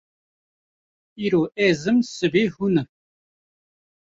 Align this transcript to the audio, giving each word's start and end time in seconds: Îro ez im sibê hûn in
Îro 1.23 1.41
ez 1.67 1.81
im 1.91 1.99
sibê 2.13 2.43
hûn 2.55 2.75
in 2.81 2.87